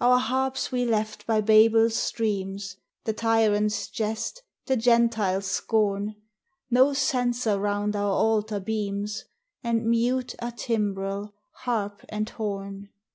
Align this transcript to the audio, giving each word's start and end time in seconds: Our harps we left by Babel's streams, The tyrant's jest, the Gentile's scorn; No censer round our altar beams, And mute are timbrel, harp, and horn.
Our 0.00 0.16
harps 0.18 0.72
we 0.72 0.86
left 0.86 1.26
by 1.26 1.42
Babel's 1.42 1.96
streams, 1.96 2.78
The 3.04 3.12
tyrant's 3.12 3.88
jest, 3.90 4.42
the 4.64 4.74
Gentile's 4.74 5.44
scorn; 5.50 6.14
No 6.70 6.94
censer 6.94 7.60
round 7.60 7.94
our 7.94 8.14
altar 8.14 8.58
beams, 8.58 9.26
And 9.62 9.84
mute 9.84 10.34
are 10.40 10.52
timbrel, 10.52 11.34
harp, 11.50 12.06
and 12.08 12.30
horn. 12.30 12.88